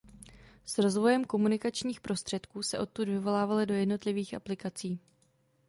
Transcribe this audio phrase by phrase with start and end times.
[0.65, 4.99] S rozvojem komunikačních prostředků se odtud vyvolávaly do jednotlivých aplikací.